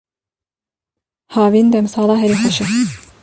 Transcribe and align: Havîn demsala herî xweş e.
Havîn 1.35 1.67
demsala 1.73 2.15
herî 2.21 2.37
xweş 2.41 2.57
e. 2.61 2.65